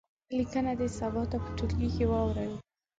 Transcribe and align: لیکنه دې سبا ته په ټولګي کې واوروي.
لیکنه 0.37 0.71
دې 0.79 0.87
سبا 0.99 1.21
ته 1.31 1.37
په 1.43 1.49
ټولګي 1.57 1.89
کې 1.95 2.05
واوروي. 2.09 2.57